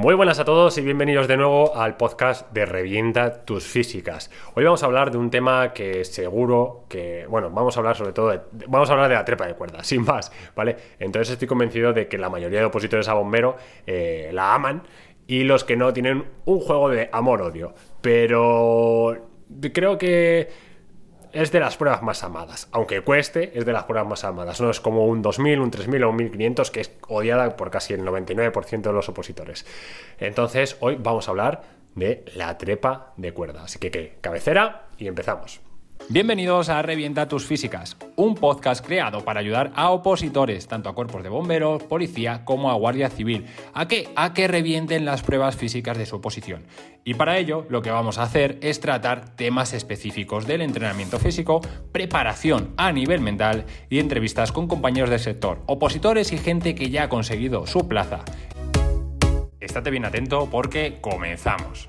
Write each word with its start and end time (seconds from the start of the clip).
Muy 0.00 0.14
buenas 0.14 0.38
a 0.38 0.46
todos 0.46 0.78
y 0.78 0.80
bienvenidos 0.80 1.28
de 1.28 1.36
nuevo 1.36 1.76
al 1.76 1.98
podcast 1.98 2.50
de 2.52 2.64
Revienta 2.64 3.44
tus 3.44 3.64
físicas. 3.64 4.30
Hoy 4.54 4.64
vamos 4.64 4.82
a 4.82 4.86
hablar 4.86 5.10
de 5.10 5.18
un 5.18 5.28
tema 5.28 5.74
que 5.74 6.06
seguro 6.06 6.86
que, 6.88 7.26
bueno, 7.28 7.50
vamos 7.50 7.76
a 7.76 7.80
hablar 7.80 7.96
sobre 7.98 8.14
todo 8.14 8.30
de, 8.30 8.40
vamos 8.66 8.88
a 8.88 8.94
hablar 8.94 9.10
de 9.10 9.16
la 9.16 9.26
trepa 9.26 9.46
de 9.46 9.52
cuerda, 9.52 9.84
sin 9.84 10.02
más, 10.02 10.32
¿vale? 10.56 10.74
Entonces 10.98 11.34
estoy 11.34 11.46
convencido 11.46 11.92
de 11.92 12.08
que 12.08 12.16
la 12.16 12.30
mayoría 12.30 12.60
de 12.60 12.64
opositores 12.64 13.08
a 13.08 13.12
bombero 13.12 13.58
eh, 13.86 14.30
la 14.32 14.54
aman 14.54 14.84
y 15.26 15.44
los 15.44 15.64
que 15.64 15.76
no 15.76 15.92
tienen 15.92 16.24
un 16.46 16.60
juego 16.60 16.88
de 16.88 17.10
amor-odio. 17.12 17.74
Pero 18.00 19.18
creo 19.74 19.98
que 19.98 20.48
es 21.32 21.52
de 21.52 21.60
las 21.60 21.76
pruebas 21.76 22.02
más 22.02 22.22
amadas. 22.24 22.68
Aunque 22.72 23.02
cueste, 23.02 23.58
es 23.58 23.64
de 23.64 23.72
las 23.72 23.84
pruebas 23.84 24.08
más 24.08 24.24
amadas. 24.24 24.60
No 24.60 24.70
es 24.70 24.80
como 24.80 25.06
un 25.06 25.22
2000, 25.22 25.60
un 25.60 25.70
3000 25.70 26.04
o 26.04 26.10
un 26.10 26.16
1500 26.16 26.70
que 26.70 26.80
es 26.80 26.92
odiada 27.08 27.56
por 27.56 27.70
casi 27.70 27.94
el 27.94 28.02
99% 28.02 28.82
de 28.82 28.92
los 28.92 29.08
opositores. 29.08 29.66
Entonces, 30.18 30.76
hoy 30.80 30.96
vamos 30.98 31.28
a 31.28 31.30
hablar 31.30 31.62
de 31.94 32.24
la 32.34 32.56
trepa 32.58 33.12
de 33.16 33.32
cuerda. 33.32 33.64
Así 33.64 33.78
que, 33.78 33.90
¿qué? 33.90 34.16
Cabecera 34.20 34.86
y 34.98 35.06
empezamos. 35.06 35.60
Bienvenidos 36.08 36.68
a 36.70 36.82
Revienta 36.82 37.28
tus 37.28 37.46
físicas, 37.46 37.96
un 38.16 38.34
podcast 38.34 38.84
creado 38.84 39.24
para 39.24 39.38
ayudar 39.38 39.70
a 39.76 39.90
opositores, 39.90 40.66
tanto 40.66 40.88
a 40.88 40.94
cuerpos 40.94 41.22
de 41.22 41.28
bomberos, 41.28 41.84
policía 41.84 42.44
como 42.44 42.70
a 42.70 42.74
guardia 42.74 43.10
civil, 43.10 43.46
a 43.74 43.86
que 43.86 44.08
a 44.16 44.34
que 44.34 44.48
revienten 44.48 45.04
las 45.04 45.22
pruebas 45.22 45.54
físicas 45.54 45.96
de 45.96 46.06
su 46.06 46.16
oposición. 46.16 46.64
Y 47.04 47.14
para 47.14 47.38
ello, 47.38 47.64
lo 47.68 47.82
que 47.82 47.92
vamos 47.92 48.18
a 48.18 48.24
hacer 48.24 48.58
es 48.60 48.80
tratar 48.80 49.36
temas 49.36 49.72
específicos 49.72 50.48
del 50.48 50.62
entrenamiento 50.62 51.20
físico, 51.20 51.60
preparación 51.92 52.74
a 52.76 52.90
nivel 52.90 53.20
mental 53.20 53.66
y 53.88 54.00
entrevistas 54.00 54.50
con 54.50 54.66
compañeros 54.66 55.10
del 55.10 55.20
sector, 55.20 55.62
opositores 55.66 56.32
y 56.32 56.38
gente 56.38 56.74
que 56.74 56.90
ya 56.90 57.04
ha 57.04 57.08
conseguido 57.08 57.68
su 57.68 57.86
plaza. 57.86 58.24
Estate 59.60 59.90
bien 59.90 60.06
atento 60.06 60.48
porque 60.50 60.98
comenzamos. 61.00 61.88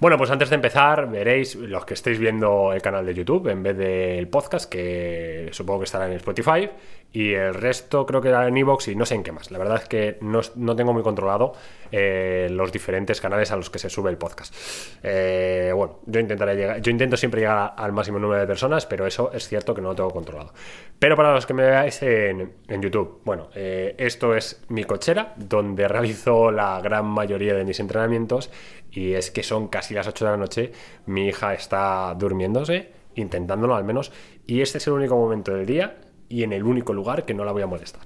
Bueno, 0.00 0.16
pues 0.16 0.30
antes 0.30 0.48
de 0.48 0.54
empezar, 0.54 1.10
veréis 1.10 1.56
los 1.56 1.84
que 1.84 1.94
estéis 1.94 2.20
viendo 2.20 2.72
el 2.72 2.80
canal 2.80 3.04
de 3.04 3.14
YouTube 3.14 3.48
en 3.48 3.64
vez 3.64 3.76
del 3.76 4.28
podcast, 4.28 4.70
que 4.70 5.48
supongo 5.50 5.80
que 5.80 5.86
estará 5.86 6.06
en 6.06 6.12
Spotify, 6.12 6.70
y 7.12 7.32
el 7.32 7.54
resto 7.54 8.04
creo 8.04 8.20
que 8.20 8.28
era 8.28 8.46
en 8.46 8.56
Evox 8.56 8.88
y 8.88 8.94
no 8.94 9.06
sé 9.06 9.14
en 9.14 9.22
qué 9.22 9.32
más. 9.32 9.50
La 9.50 9.58
verdad 9.58 9.80
es 9.82 9.88
que 9.88 10.18
no, 10.20 10.42
tengo 10.76 10.92
muy 10.92 11.02
controlado 11.02 11.54
eh, 11.90 12.48
los 12.50 12.70
diferentes 12.70 13.20
canales 13.20 13.50
a 13.50 13.56
los 13.56 13.70
que 13.70 13.78
se 13.78 13.88
sube 13.88 14.10
el 14.10 14.18
podcast. 14.18 14.54
Eh, 15.02 15.72
bueno, 15.74 16.00
yo 16.04 16.20
intentaré 16.20 16.54
llegar, 16.54 16.82
yo 16.82 16.90
intento 16.90 17.16
siempre 17.16 17.40
llegar 17.40 17.72
al 17.76 17.92
máximo 17.92 18.18
número 18.18 18.40
de 18.40 18.46
personas, 18.46 18.84
pero 18.84 19.06
eso 19.06 19.32
es 19.32 19.48
cierto 19.48 19.74
que 19.74 19.80
no 19.80 19.88
lo 19.88 19.94
tengo 19.94 20.10
controlado. 20.10 20.52
Pero 20.98 21.16
para 21.16 21.32
los 21.32 21.46
que 21.46 21.54
me 21.54 21.62
veáis 21.62 22.02
en, 22.02 22.52
YouTube, 22.68 23.22
bueno, 23.24 23.48
eh, 23.54 23.94
esto 23.96 24.34
es 24.34 24.62
mi 24.68 24.84
cochera, 24.84 25.32
donde 25.36 25.88
realizo 25.88 26.50
la 26.50 26.80
gran 26.82 27.06
mayoría 27.06 27.54
de 27.54 27.64
mis 27.64 27.80
entrenamientos, 27.80 28.50
y 28.90 29.14
es 29.14 29.30
que 29.30 29.42
son 29.42 29.68
casi 29.68 29.94
las 29.94 30.06
8 30.06 30.26
de 30.26 30.30
la 30.30 30.36
noche, 30.36 30.72
mi 31.06 31.28
hija 31.28 31.54
está 31.54 32.14
durmiéndose, 32.18 32.92
intentándolo 33.14 33.74
al 33.74 33.84
menos, 33.84 34.12
y 34.46 34.60
este 34.60 34.78
es 34.78 34.86
el 34.86 34.92
único 34.92 35.16
momento 35.16 35.54
del 35.54 35.64
día 35.64 35.96
y 36.28 36.42
en 36.42 36.52
el 36.52 36.64
único 36.64 36.92
lugar 36.92 37.24
que 37.24 37.34
no 37.34 37.44
la 37.44 37.52
voy 37.52 37.62
a 37.62 37.66
molestar. 37.66 38.02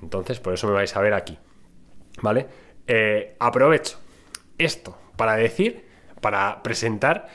Entonces, 0.00 0.40
por 0.40 0.54
eso 0.54 0.66
me 0.66 0.72
vais 0.72 0.94
a 0.96 1.00
ver 1.00 1.14
aquí. 1.14 1.38
¿Vale? 2.20 2.46
Eh, 2.86 3.36
aprovecho 3.38 3.98
esto 4.58 4.98
para 5.16 5.36
decir, 5.36 5.84
para 6.20 6.62
presentar 6.62 7.28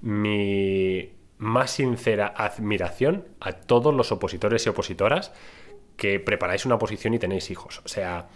mi 0.00 1.12
más 1.38 1.72
sincera 1.72 2.32
admiración 2.36 3.26
a 3.40 3.52
todos 3.52 3.92
los 3.92 4.12
opositores 4.12 4.64
y 4.64 4.68
opositoras 4.68 5.32
que 5.96 6.20
preparáis 6.20 6.64
una 6.64 6.76
oposición 6.76 7.14
y 7.14 7.18
tenéis 7.18 7.50
hijos. 7.50 7.82
O 7.84 7.88
sea, 7.88 8.28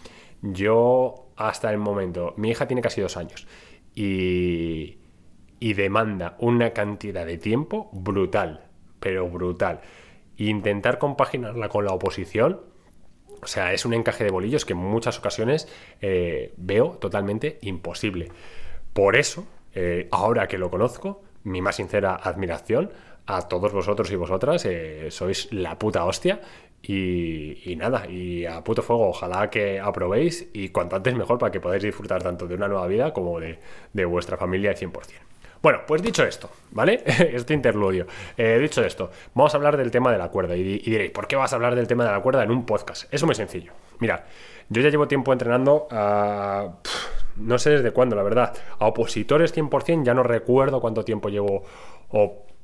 yo 0.42 1.30
hasta 1.36 1.70
el 1.70 1.78
momento, 1.78 2.34
mi 2.36 2.50
hija 2.50 2.67
tiene 2.67 2.83
casi 2.83 3.00
dos 3.00 3.17
años 3.17 3.47
y, 3.95 4.98
y 5.58 5.73
demanda 5.75 6.36
una 6.39 6.73
cantidad 6.73 7.27
de 7.27 7.39
tiempo 7.39 7.91
brutal, 7.92 8.67
pero 9.00 9.28
brutal 9.28 9.80
intentar 10.39 10.99
compaginarla 10.99 11.69
con 11.69 11.85
la 11.85 11.93
oposición, 11.93 12.61
o 13.43 13.47
sea, 13.47 13.73
es 13.73 13.85
un 13.85 13.95
encaje 13.95 14.25
de 14.25 14.31
bolillos 14.31 14.65
que 14.65 14.73
en 14.73 14.79
muchas 14.79 15.19
ocasiones 15.19 15.69
eh, 16.01 16.53
veo 16.57 16.91
totalmente 17.01 17.59
imposible. 17.63 18.31
Por 18.93 19.17
eso, 19.17 19.47
eh, 19.75 20.09
ahora 20.11 20.49
que 20.49 20.59
lo 20.59 20.71
conozco, 20.71 21.23
mi 21.45 21.63
más 21.63 21.77
sincera 21.77 22.17
admiración 22.17 22.91
a 23.27 23.43
todos 23.43 23.73
vosotros 23.73 24.11
y 24.11 24.17
vosotras, 24.17 24.65
eh, 24.65 25.09
sois 25.11 25.53
la 25.53 25.79
puta 25.79 26.05
hostia. 26.05 26.41
Y, 26.81 27.75
nada, 27.77 28.09
y 28.09 28.47
a 28.47 28.63
puto 28.63 28.83
fuego, 28.83 29.09
ojalá 29.09 29.51
que 29.51 29.81
aprobéis 29.81 30.49
y 30.53 30.69
cuanto 30.69 30.95
antes 30.95 31.13
mejor 31.17 31.37
para 31.37 31.51
que 31.51 31.61
podáis 31.61 31.83
disfrutar 31.83 32.23
tanto 32.23 32.47
de 32.47 32.55
una 32.55 32.69
nueva 32.69 32.87
vida 32.87 33.13
como 33.13 33.41
de, 33.41 33.59
de 33.93 34.05
vuestra 34.05 34.37
familia 34.37 34.70
al 34.70 34.77
100%. 34.77 34.93
Bueno, 35.61 35.80
pues 35.86 36.02
dicho 36.02 36.24
esto, 36.24 36.51
¿vale? 36.70 37.02
este 37.07 37.55
interludio. 37.55 38.07
Eh, 38.36 38.58
dicho 38.61 38.85
esto, 38.85 39.11
vamos 39.35 39.52
a 39.55 39.57
hablar 39.57 39.77
del 39.77 39.91
tema 39.91 40.13
de 40.13 40.19
la 40.19 40.29
cuerda. 40.29 40.57
Y, 40.57 40.63
diréis, 40.63 41.11
¿por 41.11 41.27
qué 41.27 41.36
vas 41.36 41.52
a 41.52 41.57
hablar 41.57 41.74
del 41.74 41.89
tema 41.89 42.05
de 42.05 42.13
la 42.13 42.20
cuerda 42.20 42.45
en 42.45 42.51
un 42.51 42.64
podcast? 42.64 43.13
Es 43.13 43.24
muy 43.24 43.35
sencillo. 43.35 43.73
Mirad, 43.98 44.20
yo 44.69 44.83
ya 44.83 44.89
llevo 44.89 45.08
tiempo 45.08 45.33
entrenando 45.33 45.89
a. 45.91 46.79
no 47.36 47.58
sé 47.58 47.70
desde 47.70 47.91
cuándo, 47.91 48.14
la 48.14 48.23
verdad. 48.23 48.57
A 48.79 48.86
opositores 48.86 49.57
100%, 49.57 50.05
ya 50.05 50.14
no 50.14 50.23
recuerdo 50.23 50.80
cuánto 50.80 51.05
tiempo 51.05 51.29
llevo 51.29 51.64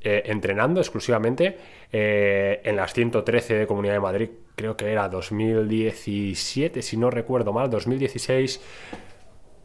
eh, 0.00 0.22
entrenando 0.26 0.80
exclusivamente. 0.80 1.58
Eh, 1.90 2.60
en 2.64 2.76
las 2.76 2.92
113 2.92 3.54
de 3.54 3.66
Comunidad 3.66 3.94
de 3.94 4.00
Madrid, 4.00 4.30
creo 4.54 4.76
que 4.76 4.92
era 4.92 5.08
2017, 5.08 6.82
si 6.82 6.96
no 6.96 7.10
recuerdo 7.10 7.52
mal, 7.52 7.70
2016. 7.70 8.60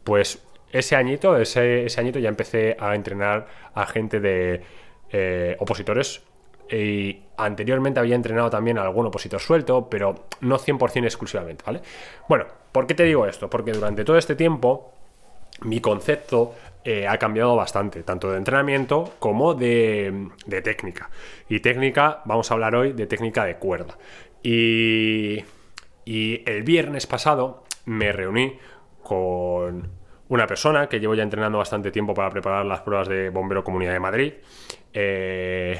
Pues 0.02 0.42
ese 0.72 0.96
añito, 0.96 1.36
ese, 1.36 1.86
añito 1.96 2.18
ya 2.18 2.28
empecé 2.28 2.76
a 2.78 2.94
entrenar 2.94 3.46
a 3.74 3.86
gente 3.86 4.20
de 4.20 4.62
eh, 5.10 5.56
opositores 5.58 6.22
y 6.70 7.22
anteriormente 7.36 7.98
había 7.98 8.14
entrenado 8.14 8.48
también 8.50 8.78
a 8.78 8.82
algún 8.82 9.06
opositor 9.06 9.40
suelto, 9.40 9.88
pero 9.90 10.26
no 10.40 10.58
100% 10.58 11.04
exclusivamente, 11.04 11.64
¿vale? 11.66 11.80
Bueno, 12.28 12.46
¿por 12.70 12.86
qué 12.86 12.94
te 12.94 13.04
digo 13.04 13.26
esto? 13.26 13.50
Porque 13.50 13.72
durante 13.72 14.04
todo 14.04 14.16
este 14.16 14.36
tiempo 14.36 14.92
mi 15.62 15.80
concepto 15.80 16.54
eh, 16.84 17.06
ha 17.08 17.18
cambiado 17.18 17.56
bastante, 17.56 18.02
tanto 18.02 18.30
de 18.30 18.38
entrenamiento 18.38 19.14
como 19.18 19.54
de, 19.54 20.28
de, 20.46 20.62
técnica. 20.62 21.10
Y 21.48 21.60
técnica, 21.60 22.22
vamos 22.24 22.50
a 22.50 22.54
hablar 22.54 22.74
hoy 22.74 22.92
de 22.92 23.06
técnica 23.06 23.44
de 23.44 23.56
cuerda. 23.56 23.98
Y, 24.42 25.44
y 26.04 26.42
el 26.46 26.62
viernes 26.62 27.06
pasado 27.06 27.64
me 27.84 28.12
reuní 28.12 28.58
con 29.02 29.99
una 30.30 30.46
persona 30.46 30.88
que 30.88 31.00
llevo 31.00 31.14
ya 31.14 31.24
entrenando 31.24 31.58
bastante 31.58 31.90
tiempo 31.90 32.14
para 32.14 32.30
preparar 32.30 32.64
las 32.64 32.80
pruebas 32.80 33.08
de 33.08 33.30
Bombero 33.30 33.64
Comunidad 33.64 33.92
de 33.92 34.00
Madrid. 34.00 34.32
Eh, 34.92 35.78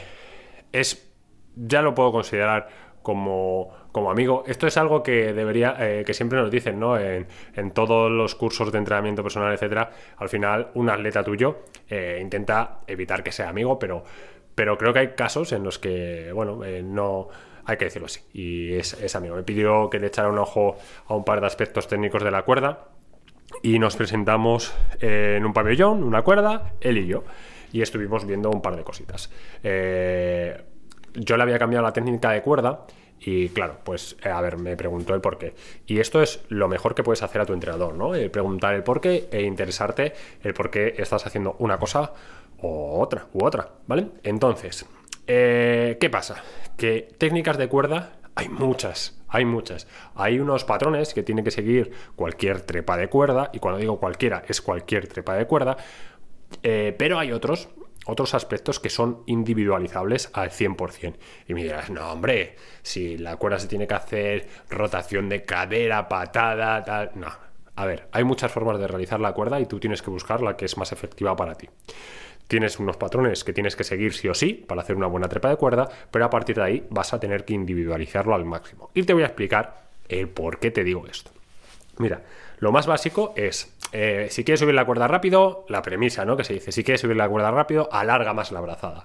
es, 0.72 1.08
ya 1.54 1.82
lo 1.82 1.94
puedo 1.94 2.10
considerar 2.10 2.68
como, 3.00 3.72
como, 3.92 4.10
amigo. 4.10 4.42
Esto 4.48 4.66
es 4.66 4.76
algo 4.76 5.04
que 5.04 5.32
debería, 5.32 5.76
eh, 5.78 6.02
que 6.04 6.14
siempre 6.14 6.40
nos 6.40 6.50
dicen, 6.50 6.80
¿no? 6.80 6.98
En, 6.98 7.26
todos 7.72 8.10
los 8.10 8.34
cursos 8.34 8.72
de 8.72 8.78
entrenamiento 8.78 9.22
personal, 9.22 9.52
etcétera. 9.54 9.92
Al 10.16 10.28
final, 10.28 10.72
un 10.74 10.90
atleta 10.90 11.22
tuyo 11.22 11.60
eh, 11.88 12.18
intenta 12.20 12.80
evitar 12.88 13.22
que 13.22 13.30
sea 13.30 13.50
amigo, 13.50 13.78
pero, 13.78 14.02
pero 14.56 14.76
creo 14.76 14.92
que 14.92 14.98
hay 14.98 15.08
casos 15.14 15.52
en 15.52 15.62
los 15.62 15.78
que, 15.78 16.32
bueno, 16.32 16.60
no 16.82 17.28
hay 17.66 17.76
que 17.76 17.84
decirlo 17.84 18.06
así. 18.06 18.22
Y 18.32 18.74
es, 18.74 18.94
es 18.94 19.14
amigo. 19.14 19.36
Me 19.36 19.44
pidió 19.44 19.88
que 19.88 20.00
le 20.00 20.08
echara 20.08 20.28
un 20.28 20.38
ojo 20.38 20.76
a 21.06 21.14
un 21.14 21.24
par 21.24 21.40
de 21.40 21.46
aspectos 21.46 21.86
técnicos 21.86 22.24
de 22.24 22.32
la 22.32 22.42
cuerda 22.42 22.88
y 23.62 23.78
nos 23.78 23.96
presentamos 23.96 24.74
en 25.00 25.44
un 25.44 25.52
pabellón, 25.52 26.02
una 26.02 26.22
cuerda, 26.22 26.72
él 26.80 26.98
y 26.98 27.06
yo, 27.06 27.24
y 27.72 27.82
estuvimos 27.82 28.26
viendo 28.26 28.50
un 28.50 28.62
par 28.62 28.76
de 28.76 28.84
cositas. 28.84 29.30
Eh, 29.62 30.62
yo 31.14 31.36
le 31.36 31.42
había 31.42 31.58
cambiado 31.58 31.84
la 31.84 31.92
técnica 31.92 32.30
de 32.30 32.42
cuerda 32.42 32.86
y 33.20 33.50
claro, 33.50 33.78
pues 33.84 34.16
eh, 34.24 34.28
a 34.28 34.40
ver, 34.40 34.58
me 34.58 34.76
preguntó 34.76 35.14
el 35.14 35.20
por 35.20 35.38
qué. 35.38 35.54
Y 35.86 36.00
esto 36.00 36.22
es 36.22 36.42
lo 36.48 36.68
mejor 36.68 36.94
que 36.94 37.02
puedes 37.02 37.22
hacer 37.22 37.40
a 37.40 37.46
tu 37.46 37.52
entrenador, 37.52 37.94
¿no? 37.94 38.14
Eh, 38.14 38.30
preguntar 38.30 38.74
el 38.74 38.82
por 38.82 39.00
qué 39.00 39.28
e 39.30 39.42
interesarte 39.42 40.14
el 40.42 40.54
por 40.54 40.70
qué 40.70 40.94
estás 40.98 41.26
haciendo 41.26 41.56
una 41.58 41.78
cosa 41.78 42.12
o 42.62 43.00
otra, 43.00 43.26
u 43.32 43.44
otra, 43.44 43.68
¿vale? 43.86 44.08
Entonces, 44.22 44.86
¿qué 45.26 46.08
pasa? 46.10 46.42
Que 46.76 47.08
técnicas 47.18 47.56
de 47.56 47.68
cuerda 47.68 48.19
hay 48.34 48.48
muchas, 48.48 49.20
hay 49.28 49.44
muchas. 49.44 49.86
Hay 50.14 50.40
unos 50.40 50.64
patrones 50.64 51.14
que 51.14 51.22
tiene 51.22 51.44
que 51.44 51.50
seguir 51.50 51.92
cualquier 52.16 52.60
trepa 52.62 52.96
de 52.96 53.08
cuerda, 53.08 53.50
y 53.52 53.58
cuando 53.58 53.80
digo 53.80 53.98
cualquiera 53.98 54.42
es 54.48 54.60
cualquier 54.60 55.08
trepa 55.08 55.34
de 55.34 55.46
cuerda, 55.46 55.76
eh, 56.62 56.94
pero 56.98 57.18
hay 57.18 57.32
otros, 57.32 57.68
otros 58.06 58.34
aspectos 58.34 58.80
que 58.80 58.90
son 58.90 59.22
individualizables 59.26 60.30
al 60.32 60.50
100%. 60.50 61.16
Y 61.48 61.54
me 61.54 61.62
dirás, 61.62 61.90
no, 61.90 62.12
hombre, 62.12 62.56
si 62.82 63.18
la 63.18 63.36
cuerda 63.36 63.58
se 63.58 63.68
tiene 63.68 63.86
que 63.86 63.94
hacer 63.94 64.48
rotación 64.68 65.28
de 65.28 65.44
cadera, 65.44 66.08
patada, 66.08 66.82
tal. 66.84 67.12
No. 67.14 67.28
A 67.76 67.86
ver, 67.86 68.08
hay 68.12 68.24
muchas 68.24 68.52
formas 68.52 68.78
de 68.78 68.88
realizar 68.88 69.20
la 69.20 69.32
cuerda 69.32 69.58
y 69.60 69.66
tú 69.66 69.80
tienes 69.80 70.02
que 70.02 70.10
buscar 70.10 70.42
la 70.42 70.56
que 70.56 70.66
es 70.66 70.76
más 70.76 70.92
efectiva 70.92 71.34
para 71.36 71.54
ti 71.54 71.68
tienes 72.50 72.80
unos 72.80 72.96
patrones 72.96 73.44
que 73.44 73.52
tienes 73.52 73.76
que 73.76 73.84
seguir 73.84 74.12
sí 74.12 74.28
o 74.28 74.34
sí 74.34 74.54
para 74.54 74.82
hacer 74.82 74.96
una 74.96 75.06
buena 75.06 75.28
trepa 75.28 75.50
de 75.50 75.56
cuerda, 75.56 75.88
pero 76.10 76.24
a 76.24 76.30
partir 76.30 76.56
de 76.56 76.62
ahí 76.62 76.86
vas 76.90 77.14
a 77.14 77.20
tener 77.20 77.44
que 77.44 77.54
individualizarlo 77.54 78.34
al 78.34 78.44
máximo. 78.44 78.90
Y 78.92 79.04
te 79.04 79.14
voy 79.14 79.22
a 79.22 79.26
explicar 79.26 79.84
el 80.08 80.28
por 80.28 80.58
qué 80.58 80.72
te 80.72 80.82
digo 80.82 81.06
esto. 81.06 81.30
Mira, 81.98 82.22
Lo 82.58 82.72
más 82.72 82.88
básico 82.88 83.32
es, 83.36 83.72
eh, 83.92 84.26
si 84.30 84.42
quieres 84.42 84.60
subir 84.60 84.74
la 84.74 84.84
cuerda 84.84 85.06
rápido, 85.06 85.64
la 85.68 85.80
premisa, 85.80 86.24
¿no? 86.24 86.36
Que 86.36 86.42
se 86.42 86.54
dice, 86.54 86.72
si 86.72 86.82
quieres 86.82 87.00
subir 87.00 87.16
la 87.16 87.28
cuerda 87.28 87.52
rápido, 87.52 87.88
alarga 87.92 88.34
más 88.34 88.50
la 88.50 88.60
brazada. 88.60 89.04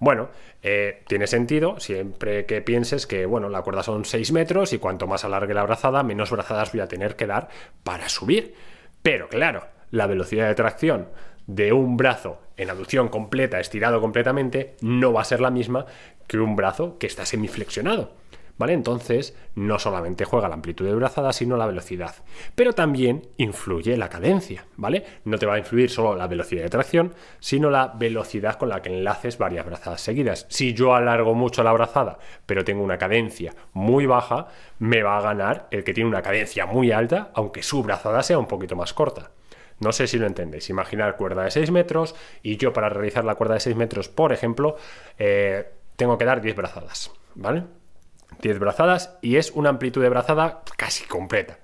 Bueno, 0.00 0.30
eh, 0.62 1.02
tiene 1.06 1.26
sentido 1.26 1.78
siempre 1.78 2.46
que 2.46 2.62
pienses 2.62 3.06
que, 3.06 3.26
bueno, 3.26 3.50
la 3.50 3.60
cuerda 3.60 3.82
son 3.82 4.06
6 4.06 4.32
metros 4.32 4.72
y 4.72 4.78
cuanto 4.78 5.06
más 5.06 5.24
alargue 5.24 5.52
la 5.52 5.62
brazada, 5.62 6.02
menos 6.02 6.30
brazadas 6.30 6.72
voy 6.72 6.80
a 6.80 6.88
tener 6.88 7.16
que 7.16 7.26
dar 7.26 7.48
para 7.84 8.08
subir. 8.08 8.54
Pero 9.02 9.28
claro, 9.28 9.66
la 9.90 10.06
velocidad 10.06 10.48
de 10.48 10.54
tracción 10.54 11.08
de 11.46 11.72
un 11.72 11.96
brazo 11.96 12.40
en 12.58 12.70
aducción 12.70 13.08
completa, 13.08 13.60
estirado 13.60 14.00
completamente, 14.00 14.76
no 14.82 15.12
va 15.12 15.22
a 15.22 15.24
ser 15.24 15.40
la 15.40 15.50
misma 15.50 15.86
que 16.26 16.38
un 16.38 16.56
brazo 16.56 16.98
que 16.98 17.06
está 17.06 17.24
semiflexionado. 17.24 18.12
¿Vale? 18.58 18.72
Entonces, 18.72 19.36
no 19.54 19.78
solamente 19.78 20.24
juega 20.24 20.48
la 20.48 20.56
amplitud 20.56 20.84
de 20.84 20.92
brazada, 20.92 21.32
sino 21.32 21.56
la 21.56 21.66
velocidad. 21.66 22.16
Pero 22.56 22.72
también 22.72 23.28
influye 23.36 23.96
la 23.96 24.08
cadencia, 24.08 24.66
¿vale? 24.76 25.04
No 25.24 25.38
te 25.38 25.46
va 25.46 25.54
a 25.54 25.58
influir 25.58 25.90
solo 25.90 26.16
la 26.16 26.26
velocidad 26.26 26.64
de 26.64 26.68
tracción, 26.68 27.14
sino 27.38 27.70
la 27.70 27.94
velocidad 27.96 28.56
con 28.56 28.68
la 28.68 28.82
que 28.82 28.88
enlaces 28.88 29.38
varias 29.38 29.64
brazadas 29.64 30.00
seguidas. 30.00 30.46
Si 30.48 30.74
yo 30.74 30.96
alargo 30.96 31.36
mucho 31.36 31.62
la 31.62 31.72
brazada, 31.72 32.18
pero 32.46 32.64
tengo 32.64 32.82
una 32.82 32.98
cadencia 32.98 33.54
muy 33.74 34.06
baja, 34.06 34.48
me 34.80 35.04
va 35.04 35.18
a 35.18 35.22
ganar 35.22 35.68
el 35.70 35.84
que 35.84 35.94
tiene 35.94 36.10
una 36.10 36.22
cadencia 36.22 36.66
muy 36.66 36.90
alta, 36.90 37.30
aunque 37.34 37.62
su 37.62 37.84
brazada 37.84 38.24
sea 38.24 38.40
un 38.40 38.46
poquito 38.46 38.74
más 38.74 38.92
corta. 38.92 39.30
No 39.80 39.92
sé 39.92 40.06
si 40.06 40.18
lo 40.18 40.26
entendéis. 40.26 40.70
Imaginar 40.70 41.16
cuerda 41.16 41.44
de 41.44 41.50
6 41.50 41.70
metros 41.70 42.14
y 42.42 42.56
yo 42.56 42.72
para 42.72 42.88
realizar 42.88 43.24
la 43.24 43.36
cuerda 43.36 43.54
de 43.54 43.60
6 43.60 43.76
metros, 43.76 44.08
por 44.08 44.32
ejemplo, 44.32 44.76
eh, 45.18 45.70
tengo 45.96 46.18
que 46.18 46.24
dar 46.24 46.40
10 46.40 46.56
brazadas, 46.56 47.12
¿vale? 47.34 47.64
10 48.40 48.58
brazadas 48.58 49.18
y 49.22 49.36
es 49.36 49.50
una 49.50 49.70
amplitud 49.70 50.02
de 50.02 50.08
brazada 50.08 50.62
casi 50.76 51.04
completa. 51.06 51.58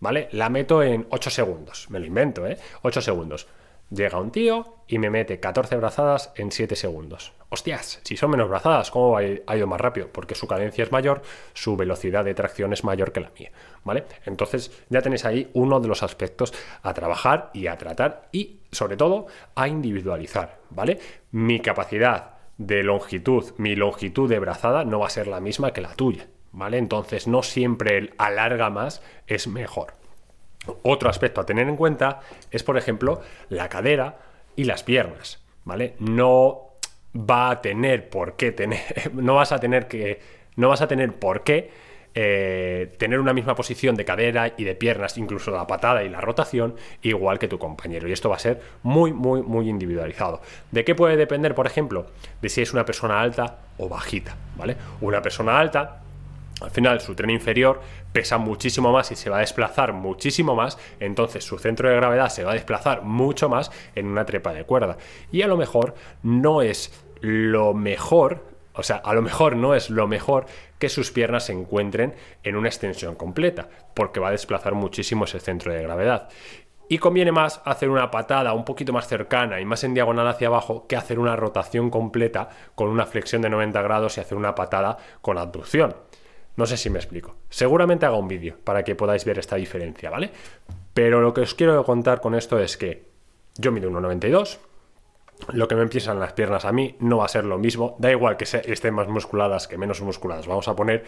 ¿Vale? 0.00 0.28
La 0.32 0.50
meto 0.50 0.82
en 0.82 1.06
8 1.10 1.30
segundos. 1.30 1.88
Me 1.88 1.98
lo 1.98 2.04
invento, 2.04 2.46
¿eh? 2.46 2.58
8 2.82 3.00
segundos. 3.00 3.46
Llega 3.90 4.18
un 4.18 4.30
tío 4.30 4.78
y 4.88 4.98
me 4.98 5.10
mete 5.10 5.40
14 5.40 5.76
brazadas 5.76 6.32
en 6.36 6.50
7 6.50 6.74
segundos. 6.76 7.32
Hostias, 7.48 8.00
si 8.02 8.16
son 8.16 8.30
menos 8.30 8.48
brazadas, 8.48 8.90
¿cómo 8.90 9.16
ha 9.16 9.56
ido 9.56 9.66
más 9.66 9.80
rápido? 9.80 10.08
Porque 10.08 10.34
su 10.34 10.48
cadencia 10.48 10.82
es 10.82 10.90
mayor, 10.90 11.22
su 11.52 11.76
velocidad 11.76 12.24
de 12.24 12.34
tracción 12.34 12.72
es 12.72 12.82
mayor 12.82 13.12
que 13.12 13.20
la 13.20 13.30
mía. 13.38 13.52
¿Vale? 13.84 14.04
Entonces 14.24 14.72
ya 14.88 15.02
tenéis 15.02 15.24
ahí 15.24 15.50
uno 15.52 15.78
de 15.80 15.88
los 15.88 16.02
aspectos 16.02 16.52
a 16.82 16.92
trabajar 16.94 17.50
y 17.54 17.68
a 17.68 17.76
tratar 17.76 18.28
y, 18.32 18.60
sobre 18.72 18.96
todo, 18.96 19.26
a 19.54 19.68
individualizar. 19.68 20.58
¿Vale? 20.70 20.98
Mi 21.30 21.60
capacidad 21.60 22.34
de 22.58 22.82
longitud, 22.82 23.52
mi 23.58 23.74
longitud 23.76 24.28
de 24.28 24.38
brazada 24.38 24.84
no 24.84 25.00
va 25.00 25.06
a 25.06 25.10
ser 25.10 25.26
la 25.26 25.40
misma 25.40 25.72
que 25.72 25.80
la 25.80 25.94
tuya, 25.94 26.28
¿vale? 26.52 26.78
Entonces 26.78 27.26
no 27.26 27.42
siempre 27.42 27.98
el 27.98 28.14
alarga 28.18 28.70
más 28.70 29.02
es 29.26 29.48
mejor. 29.48 29.94
Otro 30.82 31.08
aspecto 31.08 31.40
a 31.40 31.46
tener 31.46 31.68
en 31.68 31.76
cuenta 31.76 32.20
es, 32.50 32.62
por 32.62 32.76
ejemplo, 32.76 33.20
la 33.48 33.68
cadera 33.68 34.18
y 34.56 34.64
las 34.64 34.82
piernas, 34.82 35.42
¿vale? 35.64 35.94
No 35.98 36.74
va 37.14 37.50
a 37.50 37.62
tener 37.62 38.08
por 38.08 38.36
qué 38.36 38.52
tener, 38.52 38.80
no 39.12 39.34
vas 39.34 39.52
a 39.52 39.58
tener 39.58 39.88
que, 39.88 40.20
no 40.56 40.68
vas 40.68 40.80
a 40.80 40.88
tener 40.88 41.12
por 41.12 41.42
qué 41.42 41.70
eh, 42.16 42.94
tener 42.96 43.18
una 43.18 43.32
misma 43.32 43.56
posición 43.56 43.96
de 43.96 44.04
cadera 44.04 44.54
y 44.56 44.62
de 44.62 44.76
piernas, 44.76 45.18
incluso 45.18 45.50
la 45.50 45.66
patada 45.66 46.04
y 46.04 46.08
la 46.08 46.20
rotación, 46.20 46.76
igual 47.02 47.40
que 47.40 47.48
tu 47.48 47.58
compañero. 47.58 48.08
Y 48.08 48.12
esto 48.12 48.28
va 48.30 48.36
a 48.36 48.38
ser 48.38 48.60
muy, 48.84 49.12
muy, 49.12 49.42
muy 49.42 49.68
individualizado. 49.68 50.40
¿De 50.70 50.84
qué 50.84 50.94
puede 50.94 51.16
depender, 51.16 51.56
por 51.56 51.66
ejemplo? 51.66 52.06
De 52.40 52.48
si 52.48 52.62
es 52.62 52.72
una 52.72 52.84
persona 52.84 53.20
alta 53.20 53.58
o 53.78 53.88
bajita, 53.88 54.36
¿vale? 54.56 54.76
Una 55.00 55.22
persona 55.22 55.58
alta 55.58 56.03
al 56.60 56.70
final 56.70 57.00
su 57.00 57.14
tren 57.14 57.30
inferior 57.30 57.80
pesa 58.12 58.38
muchísimo 58.38 58.92
más 58.92 59.10
y 59.10 59.16
se 59.16 59.30
va 59.30 59.38
a 59.38 59.40
desplazar 59.40 59.92
muchísimo 59.92 60.54
más, 60.54 60.78
entonces 61.00 61.44
su 61.44 61.58
centro 61.58 61.88
de 61.88 61.96
gravedad 61.96 62.28
se 62.28 62.44
va 62.44 62.52
a 62.52 62.54
desplazar 62.54 63.02
mucho 63.02 63.48
más 63.48 63.70
en 63.94 64.06
una 64.06 64.24
trepa 64.24 64.52
de 64.52 64.64
cuerda. 64.64 64.96
Y 65.32 65.42
a 65.42 65.48
lo 65.48 65.56
mejor 65.56 65.94
no 66.22 66.62
es 66.62 67.04
lo 67.20 67.74
mejor 67.74 68.54
o 68.76 68.82
sea, 68.82 68.96
a 68.96 69.14
lo 69.14 69.22
mejor 69.22 69.56
no 69.56 69.74
es 69.74 69.88
lo 69.88 70.08
mejor 70.08 70.46
que 70.80 70.88
sus 70.88 71.12
piernas 71.12 71.46
se 71.46 71.52
encuentren 71.52 72.14
en 72.42 72.56
una 72.56 72.68
extensión 72.68 73.14
completa, 73.14 73.68
porque 73.94 74.18
va 74.18 74.28
a 74.28 74.32
desplazar 74.32 74.74
muchísimo 74.74 75.26
ese 75.26 75.38
centro 75.38 75.72
de 75.72 75.82
gravedad. 75.82 76.28
Y 76.88 76.98
conviene 76.98 77.32
más 77.32 77.62
hacer 77.64 77.88
una 77.88 78.10
patada 78.10 78.52
un 78.52 78.64
poquito 78.64 78.92
más 78.92 79.06
cercana 79.06 79.60
y 79.60 79.64
más 79.64 79.84
en 79.84 79.94
diagonal 79.94 80.26
hacia 80.26 80.48
abajo 80.48 80.86
que 80.86 80.96
hacer 80.96 81.18
una 81.18 81.36
rotación 81.36 81.88
completa 81.88 82.48
con 82.74 82.88
una 82.88 83.06
flexión 83.06 83.42
de 83.42 83.48
90 83.48 83.80
grados 83.80 84.18
y 84.18 84.20
hacer 84.20 84.36
una 84.36 84.54
patada 84.54 84.98
con 85.22 85.38
abducción. 85.38 85.94
No 86.56 86.66
sé 86.66 86.76
si 86.76 86.90
me 86.90 86.98
explico. 86.98 87.36
Seguramente 87.48 88.06
haga 88.06 88.16
un 88.16 88.28
vídeo 88.28 88.56
para 88.62 88.84
que 88.84 88.94
podáis 88.94 89.24
ver 89.24 89.38
esta 89.38 89.56
diferencia, 89.56 90.10
¿vale? 90.10 90.30
Pero 90.92 91.20
lo 91.20 91.34
que 91.34 91.40
os 91.40 91.54
quiero 91.54 91.84
contar 91.84 92.20
con 92.20 92.34
esto 92.34 92.58
es 92.58 92.76
que 92.76 93.08
yo 93.56 93.72
mido 93.72 93.90
1,92 93.90 94.58
lo 95.52 95.68
que 95.68 95.74
me 95.74 95.82
empiezan 95.82 96.20
las 96.20 96.32
piernas 96.32 96.64
a 96.64 96.72
mí 96.72 96.96
no 97.00 97.18
va 97.18 97.26
a 97.26 97.28
ser 97.28 97.44
lo 97.44 97.58
mismo. 97.58 97.96
Da 97.98 98.10
igual 98.10 98.36
que 98.36 98.44
estén 98.44 98.94
más 98.94 99.08
musculadas 99.08 99.68
que 99.68 99.76
menos 99.76 100.00
musculadas. 100.00 100.46
Vamos 100.46 100.68
a 100.68 100.76
poner 100.76 101.04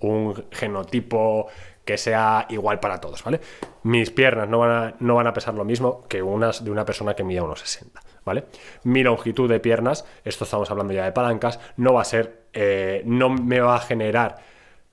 un 0.00 0.44
genotipo 0.50 1.48
que 1.84 1.98
sea 1.98 2.46
igual 2.50 2.78
para 2.78 3.00
todos, 3.00 3.24
¿vale? 3.24 3.40
Mis 3.82 4.10
piernas 4.10 4.48
no 4.48 4.58
van 4.58 4.70
a, 4.70 4.94
no 5.00 5.16
van 5.16 5.26
a 5.26 5.32
pesar 5.32 5.54
lo 5.54 5.64
mismo 5.64 6.06
que 6.08 6.22
unas 6.22 6.64
de 6.64 6.70
una 6.70 6.84
persona 6.84 7.14
que 7.14 7.24
mida 7.24 7.42
unos 7.42 7.60
60, 7.60 8.00
¿vale? 8.24 8.44
Mi 8.84 9.02
longitud 9.02 9.48
de 9.48 9.60
piernas, 9.60 10.06
esto 10.24 10.44
estamos 10.44 10.70
hablando 10.70 10.92
ya 10.92 11.04
de 11.04 11.12
palancas, 11.12 11.58
no 11.76 11.94
va 11.94 12.02
a 12.02 12.04
ser, 12.04 12.44
eh, 12.52 13.02
no 13.06 13.28
me 13.28 13.60
va 13.60 13.76
a 13.76 13.80
generar 13.80 14.36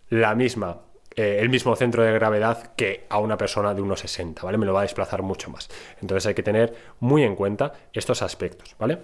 la 0.09 0.35
misma 0.35 0.81
eh, 1.17 1.39
el 1.41 1.49
mismo 1.49 1.75
centro 1.75 2.03
de 2.03 2.13
gravedad 2.13 2.75
que 2.75 3.07
a 3.09 3.17
una 3.17 3.37
persona 3.37 3.73
de 3.73 3.81
unos 3.81 4.01
60, 4.01 4.43
¿vale? 4.43 4.59
Me 4.59 4.67
lo 4.67 4.73
va 4.73 4.81
a 4.81 4.83
desplazar 4.83 5.23
mucho 5.23 5.49
más. 5.49 5.67
Entonces 5.99 6.27
hay 6.27 6.35
que 6.35 6.43
tener 6.43 6.75
muy 6.99 7.23
en 7.23 7.35
cuenta 7.35 7.73
estos 7.91 8.21
aspectos, 8.21 8.75
¿vale? 8.77 8.99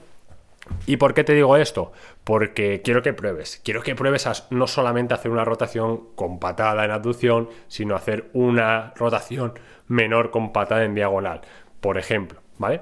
¿Y 0.86 0.98
por 0.98 1.16
qué 1.16 1.24
te 1.24 1.34
digo 1.34 1.58
esto? 1.58 1.92
Porque 2.24 2.84
quiero 2.84 3.02
que 3.02 3.14
pruebes. 3.14 3.60
Quiero 3.64 3.82
que 3.82 3.96
pruebes 3.96 4.28
no 4.52 4.68
solamente 4.68 5.16
hacer 5.16 5.32
una 5.32 5.44
rotación 5.44 6.14
con 6.14 6.40
patada 6.40 6.86
en 6.86 6.92
abducción, 6.92 7.50
sino 7.68 7.96
hacer 7.96 8.30
una 8.34 8.94
rotación 8.96 9.54
menor 9.88 10.30
con 10.30 10.54
patada 10.54 10.84
en 10.86 10.94
diagonal, 10.94 11.42
por 11.82 11.98
ejemplo, 11.98 12.42
¿vale? 12.60 12.82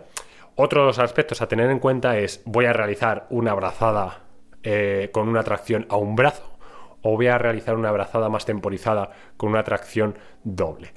Otros 0.55 0.99
aspectos 0.99 1.41
a 1.41 1.47
tener 1.47 1.71
en 1.71 1.79
cuenta 1.79 2.17
es 2.17 2.41
voy 2.43 2.65
a 2.65 2.73
realizar 2.73 3.27
una 3.29 3.53
brazada 3.53 4.23
eh, 4.61 5.09
con 5.13 5.29
una 5.29 5.43
tracción 5.43 5.85
a 5.89 5.95
un 5.95 6.17
brazo 6.17 6.51
o 7.01 7.15
voy 7.15 7.27
a 7.27 7.37
realizar 7.37 7.75
una 7.75 7.89
abrazada 7.89 8.29
más 8.29 8.45
temporizada 8.45 9.11
con 9.37 9.49
una 9.49 9.63
tracción 9.63 10.17
doble. 10.43 10.93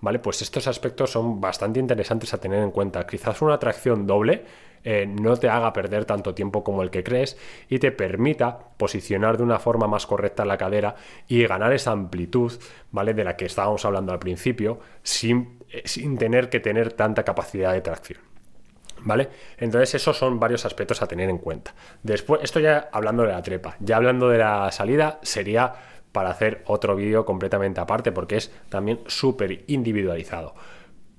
¿Vale? 0.00 0.18
Pues 0.18 0.42
estos 0.42 0.66
aspectos 0.66 1.10
son 1.10 1.40
bastante 1.40 1.80
interesantes 1.80 2.34
a 2.34 2.38
tener 2.38 2.62
en 2.62 2.70
cuenta. 2.70 3.06
Quizás 3.06 3.40
una 3.40 3.58
tracción 3.58 4.06
doble 4.06 4.44
eh, 4.84 5.06
no 5.06 5.34
te 5.38 5.48
haga 5.48 5.72
perder 5.72 6.04
tanto 6.04 6.34
tiempo 6.34 6.62
como 6.62 6.82
el 6.82 6.90
que 6.90 7.02
crees 7.02 7.38
y 7.70 7.78
te 7.78 7.90
permita 7.90 8.58
posicionar 8.76 9.38
de 9.38 9.42
una 9.42 9.58
forma 9.58 9.86
más 9.88 10.06
correcta 10.06 10.44
la 10.44 10.58
cadera 10.58 10.94
y 11.26 11.46
ganar 11.46 11.72
esa 11.72 11.92
amplitud, 11.92 12.52
¿vale? 12.90 13.14
De 13.14 13.24
la 13.24 13.34
que 13.34 13.46
estábamos 13.46 13.82
hablando 13.86 14.12
al 14.12 14.18
principio, 14.18 14.78
sin, 15.02 15.60
eh, 15.70 15.82
sin 15.86 16.18
tener 16.18 16.50
que 16.50 16.60
tener 16.60 16.92
tanta 16.92 17.24
capacidad 17.24 17.72
de 17.72 17.80
tracción. 17.80 18.33
¿Vale? 19.04 19.28
Entonces 19.58 19.94
esos 19.96 20.16
son 20.16 20.40
varios 20.40 20.64
aspectos 20.64 21.02
a 21.02 21.06
tener 21.06 21.28
en 21.28 21.38
cuenta. 21.38 21.74
Después, 22.02 22.40
esto 22.42 22.58
ya 22.58 22.88
hablando 22.90 23.22
de 23.22 23.32
la 23.32 23.42
trepa, 23.42 23.76
ya 23.78 23.96
hablando 23.96 24.30
de 24.30 24.38
la 24.38 24.72
salida 24.72 25.18
sería 25.22 25.74
para 26.10 26.30
hacer 26.30 26.62
otro 26.66 26.96
vídeo 26.96 27.26
completamente 27.26 27.80
aparte 27.80 28.12
porque 28.12 28.36
es 28.36 28.50
también 28.70 29.00
súper 29.06 29.64
individualizado. 29.66 30.54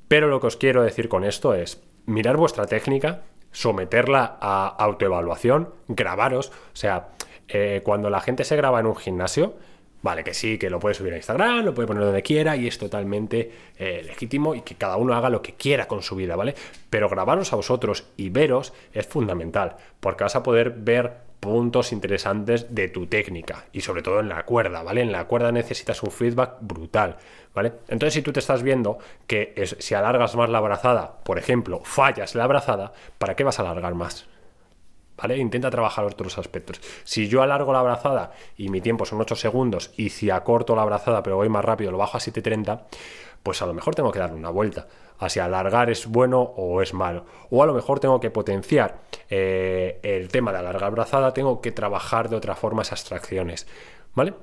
Pero 0.08 0.28
lo 0.28 0.40
que 0.40 0.48
os 0.48 0.58
quiero 0.58 0.84
decir 0.84 1.10
con 1.10 1.24
esto 1.24 1.54
es 1.54 1.84
mirar 2.06 2.38
vuestra 2.38 2.66
técnica, 2.66 3.22
someterla 3.52 4.38
a 4.42 4.68
autoevaluación, 4.68 5.70
grabaros, 5.88 6.50
o 6.50 6.76
sea, 6.76 7.10
eh, 7.48 7.82
cuando 7.84 8.10
la 8.10 8.22
gente 8.22 8.44
se 8.44 8.56
graba 8.56 8.80
en 8.80 8.88
un 8.88 8.96
gimnasio, 8.96 9.56
Vale, 10.06 10.24
que 10.24 10.36
sí, 10.36 10.60
que 10.60 10.70
lo 10.70 10.80
puede 10.80 10.94
subir 10.94 11.14
a 11.14 11.16
Instagram, 11.16 11.66
lo 11.66 11.74
puede 11.74 11.88
poner 11.88 12.04
donde 12.04 12.22
quiera 12.22 12.56
y 12.56 12.68
es 12.68 12.78
totalmente 12.78 13.52
eh, 13.76 14.04
legítimo 14.06 14.54
y 14.54 14.62
que 14.62 14.76
cada 14.76 14.98
uno 14.98 15.16
haga 15.16 15.32
lo 15.32 15.42
que 15.42 15.56
quiera 15.56 15.88
con 15.88 16.04
su 16.04 16.16
vida, 16.16 16.36
¿vale? 16.36 16.54
Pero 16.92 17.10
grabaros 17.10 17.52
a 17.54 17.56
vosotros 17.56 18.06
y 18.16 18.30
veros 18.30 18.72
es 18.94 19.08
fundamental, 19.08 19.78
porque 20.00 20.24
vas 20.24 20.36
a 20.36 20.44
poder 20.44 20.76
ver 20.78 21.12
puntos 21.40 21.92
interesantes 21.92 22.76
de 22.76 22.90
tu 22.90 23.08
técnica 23.08 23.66
y 23.74 23.82
sobre 23.82 24.04
todo 24.04 24.20
en 24.20 24.30
la 24.30 24.46
cuerda, 24.46 24.84
¿vale? 24.84 25.02
En 25.02 25.12
la 25.12 25.26
cuerda 25.26 25.52
necesitas 25.52 26.04
un 26.04 26.12
feedback 26.12 26.58
brutal, 26.62 27.18
¿vale? 27.56 27.74
Entonces 27.88 28.14
si 28.14 28.22
tú 28.22 28.32
te 28.32 28.42
estás 28.42 28.62
viendo 28.62 29.00
que 29.26 29.56
si 29.80 29.96
alargas 29.96 30.36
más 30.36 30.52
la 30.52 30.60
abrazada, 30.60 31.18
por 31.24 31.40
ejemplo, 31.40 31.82
fallas 31.84 32.36
la 32.36 32.44
abrazada, 32.44 32.94
¿para 33.18 33.36
qué 33.36 33.44
vas 33.44 33.58
a 33.58 33.64
alargar 33.64 33.96
más? 33.96 34.28
¿Vale? 35.18 35.38
Intenta 35.38 35.70
trabajar 35.70 36.04
otros 36.06 36.38
aspectos. 36.38 36.82
Si 37.04 37.28
yo 37.28 37.42
alargo 37.42 37.72
la 37.72 37.80
abrazada 37.80 38.34
y 38.58 38.70
mi 38.70 38.82
tiempo 38.82 39.06
son 39.06 39.22
8 39.22 39.36
segundos 39.36 39.92
y 39.96 40.10
si 40.10 40.30
acorto 40.30 40.76
la 40.76 40.82
abrazada 40.82 41.24
pero 41.24 41.38
voy 41.38 41.48
más 41.48 41.64
rápido, 41.64 41.92
lo 41.92 41.98
bajo 41.98 42.18
a 42.18 42.20
7.30, 42.20 42.82
pues 43.42 43.62
a 43.62 43.66
lo 43.66 43.74
mejor 43.74 43.96
tengo 43.96 44.12
que 44.12 44.20
darle 44.20 44.36
una 44.36 44.50
vuelta. 44.50 44.88
Así 45.18 45.40
alargar 45.40 45.90
es 45.90 46.08
bueno 46.08 46.42
o 46.42 46.82
es 46.82 46.94
malo. 46.94 47.26
O 47.50 47.64
a 47.64 47.66
lo 47.66 47.74
mejor 47.74 48.00
tengo 48.00 48.20
que 48.20 48.30
potenciar 48.30 49.02
eh, 49.30 50.00
el 50.04 50.28
tema 50.28 50.52
de 50.52 50.58
alargar 50.58 50.86
abrazada, 50.86 51.34
tengo 51.34 51.62
que 51.62 51.72
trabajar 51.72 52.28
de 52.30 52.36
otra 52.36 52.56
forma 52.56 52.82
esas 52.82 53.06
tracciones. 53.06 53.68
¿Vale? 54.14 54.34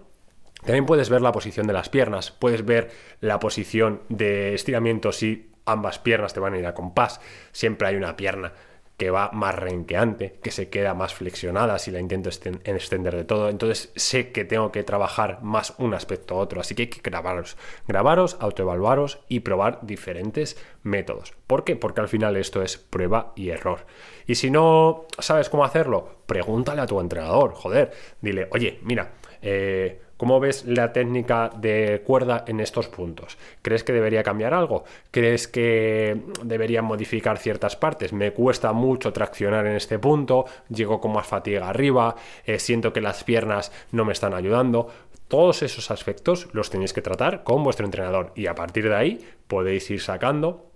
También 0.64 0.86
puedes 0.86 1.10
ver 1.10 1.20
la 1.20 1.32
posición 1.32 1.66
de 1.66 1.72
las 1.72 1.88
piernas, 1.88 2.30
puedes 2.30 2.64
ver 2.64 2.90
la 3.20 3.40
posición 3.40 4.02
de 4.08 4.54
estiramiento 4.54 5.12
si 5.12 5.50
ambas 5.66 5.98
piernas 5.98 6.32
te 6.32 6.40
van 6.40 6.54
a 6.54 6.58
ir 6.58 6.66
a 6.66 6.74
compás. 6.74 7.20
Siempre 7.50 7.88
hay 7.88 7.96
una 7.96 8.16
pierna 8.16 8.52
que 8.96 9.10
va 9.10 9.30
más 9.32 9.54
renqueante, 9.54 10.38
que 10.42 10.50
se 10.50 10.68
queda 10.68 10.94
más 10.94 11.14
flexionada 11.14 11.78
si 11.78 11.90
la 11.90 11.98
intento 11.98 12.28
extender 12.28 13.16
de 13.16 13.24
todo. 13.24 13.48
Entonces 13.48 13.90
sé 13.96 14.32
que 14.32 14.44
tengo 14.44 14.70
que 14.70 14.84
trabajar 14.84 15.42
más 15.42 15.74
un 15.78 15.94
aspecto 15.94 16.34
a 16.34 16.38
otro. 16.38 16.60
Así 16.60 16.74
que 16.74 16.82
hay 16.82 16.88
que 16.88 17.00
grabaros, 17.00 17.56
grabaros, 17.88 18.36
autoevaluaros 18.40 19.20
y 19.28 19.40
probar 19.40 19.80
diferentes 19.82 20.56
métodos. 20.82 21.34
¿Por 21.46 21.64
qué? 21.64 21.74
Porque 21.76 22.00
al 22.00 22.08
final 22.08 22.36
esto 22.36 22.62
es 22.62 22.78
prueba 22.78 23.32
y 23.34 23.50
error. 23.50 23.86
Y 24.26 24.36
si 24.36 24.50
no 24.50 25.06
sabes 25.18 25.48
cómo 25.48 25.64
hacerlo, 25.64 26.18
pregúntale 26.26 26.82
a 26.82 26.86
tu 26.86 27.00
entrenador. 27.00 27.54
Joder, 27.54 27.92
dile, 28.20 28.48
oye, 28.52 28.78
mira, 28.82 29.12
eh, 29.40 30.00
¿Cómo 30.22 30.38
ves 30.38 30.64
la 30.66 30.92
técnica 30.92 31.50
de 31.56 32.00
cuerda 32.06 32.44
en 32.46 32.60
estos 32.60 32.86
puntos? 32.86 33.36
¿Crees 33.60 33.82
que 33.82 33.92
debería 33.92 34.22
cambiar 34.22 34.54
algo? 34.54 34.84
¿Crees 35.10 35.48
que 35.48 36.16
debería 36.44 36.80
modificar 36.80 37.38
ciertas 37.38 37.74
partes? 37.74 38.12
Me 38.12 38.32
cuesta 38.32 38.72
mucho 38.72 39.12
traccionar 39.12 39.66
en 39.66 39.74
este 39.74 39.98
punto, 39.98 40.44
llego 40.68 41.00
con 41.00 41.12
más 41.12 41.26
fatiga 41.26 41.68
arriba, 41.68 42.14
eh, 42.46 42.60
siento 42.60 42.92
que 42.92 43.00
las 43.00 43.24
piernas 43.24 43.72
no 43.90 44.04
me 44.04 44.12
están 44.12 44.32
ayudando. 44.32 44.86
Todos 45.26 45.64
esos 45.64 45.90
aspectos 45.90 46.46
los 46.52 46.70
tenéis 46.70 46.92
que 46.92 47.02
tratar 47.02 47.42
con 47.42 47.64
vuestro 47.64 47.84
entrenador 47.84 48.30
y 48.36 48.46
a 48.46 48.54
partir 48.54 48.88
de 48.88 48.94
ahí 48.94 49.26
podéis 49.48 49.90
ir 49.90 50.00
sacando 50.00 50.70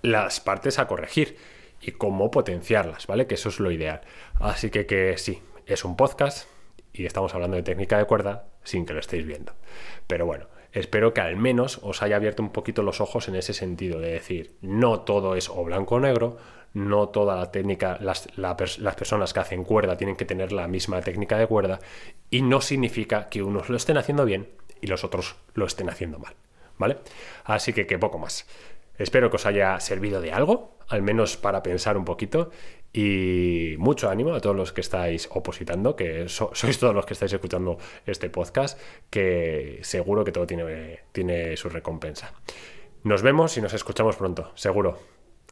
las 0.00 0.40
partes 0.40 0.78
a 0.78 0.86
corregir 0.86 1.36
y 1.82 1.90
cómo 1.90 2.30
potenciarlas, 2.30 3.06
¿vale? 3.06 3.26
Que 3.26 3.34
eso 3.34 3.50
es 3.50 3.60
lo 3.60 3.70
ideal. 3.70 4.00
Así 4.36 4.70
que 4.70 4.86
que 4.86 5.18
sí, 5.18 5.42
es 5.66 5.84
un 5.84 5.98
podcast 5.98 6.48
y 6.92 7.06
estamos 7.06 7.34
hablando 7.34 7.56
de 7.56 7.62
técnica 7.62 7.98
de 7.98 8.04
cuerda 8.04 8.46
sin 8.64 8.86
que 8.86 8.92
lo 8.92 9.00
estéis 9.00 9.26
viendo. 9.26 9.52
Pero 10.06 10.26
bueno, 10.26 10.46
espero 10.72 11.14
que 11.14 11.20
al 11.20 11.36
menos 11.36 11.80
os 11.82 12.02
haya 12.02 12.16
abierto 12.16 12.42
un 12.42 12.50
poquito 12.50 12.82
los 12.82 13.00
ojos 13.00 13.28
en 13.28 13.36
ese 13.36 13.52
sentido, 13.52 14.00
de 14.00 14.12
decir, 14.12 14.56
no 14.60 15.00
todo 15.00 15.34
es 15.34 15.48
o 15.48 15.64
blanco 15.64 15.96
o 15.96 16.00
negro, 16.00 16.38
no 16.72 17.08
toda 17.08 17.36
la 17.36 17.50
técnica, 17.50 17.98
las, 18.00 18.28
las 18.36 18.94
personas 18.94 19.32
que 19.32 19.40
hacen 19.40 19.64
cuerda 19.64 19.96
tienen 19.96 20.16
que 20.16 20.24
tener 20.24 20.52
la 20.52 20.68
misma 20.68 21.00
técnica 21.00 21.36
de 21.36 21.46
cuerda 21.46 21.80
y 22.30 22.42
no 22.42 22.60
significa 22.60 23.28
que 23.28 23.42
unos 23.42 23.68
lo 23.68 23.76
estén 23.76 23.98
haciendo 23.98 24.24
bien 24.24 24.48
y 24.80 24.86
los 24.86 25.04
otros 25.04 25.36
lo 25.54 25.66
estén 25.66 25.90
haciendo 25.90 26.18
mal. 26.18 26.34
¿Vale? 26.78 26.98
Así 27.44 27.74
que 27.74 27.86
que 27.86 27.98
poco 27.98 28.18
más. 28.18 28.46
Espero 28.96 29.30
que 29.30 29.36
os 29.36 29.46
haya 29.46 29.78
servido 29.80 30.20
de 30.20 30.32
algo, 30.32 30.78
al 30.90 31.02
menos 31.02 31.36
para 31.36 31.62
pensar 31.62 31.96
un 31.96 32.04
poquito. 32.04 32.50
Y 32.92 33.76
mucho 33.78 34.10
ánimo 34.10 34.34
a 34.34 34.40
todos 34.40 34.56
los 34.56 34.72
que 34.72 34.80
estáis 34.80 35.28
opositando, 35.30 35.94
que 35.94 36.28
sois 36.28 36.78
todos 36.78 36.94
los 36.94 37.06
que 37.06 37.14
estáis 37.14 37.32
escuchando 37.32 37.78
este 38.04 38.28
podcast, 38.28 38.78
que 39.08 39.78
seguro 39.82 40.24
que 40.24 40.32
todo 40.32 40.46
tiene, 40.46 41.00
tiene 41.12 41.56
su 41.56 41.68
recompensa. 41.68 42.34
Nos 43.04 43.22
vemos 43.22 43.56
y 43.56 43.62
nos 43.62 43.72
escuchamos 43.72 44.16
pronto, 44.16 44.50
seguro. 44.56 45.19